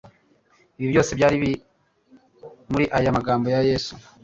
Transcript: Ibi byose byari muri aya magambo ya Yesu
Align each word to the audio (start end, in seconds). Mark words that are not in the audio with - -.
Ibi 0.77 0.87
byose 0.91 1.11
byari 1.17 1.37
muri 2.71 2.85
aya 2.97 3.15
magambo 3.17 3.45
ya 3.53 3.61
Yesu 3.69 3.93